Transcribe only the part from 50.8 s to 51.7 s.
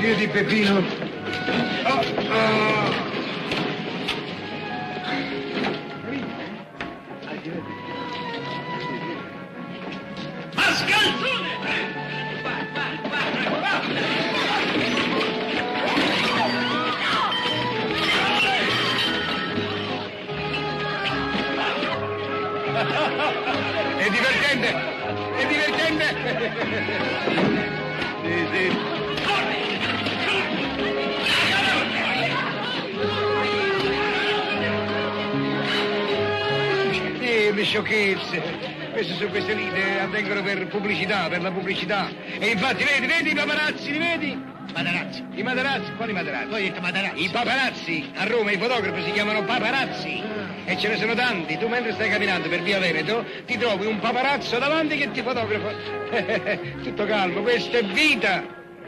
ne sono tanti. Tu